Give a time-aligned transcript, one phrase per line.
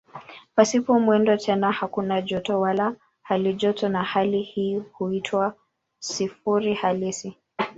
[0.55, 5.53] Pasipo mwendo tena hakuna joto wala halijoto na hali hii huitwa
[5.99, 7.37] "sifuri halisi".